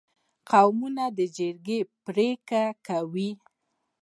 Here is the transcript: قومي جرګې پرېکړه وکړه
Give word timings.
قومي 0.49 1.25
جرګې 1.37 1.79
پرېکړه 2.05 2.63
وکړه 3.13 3.31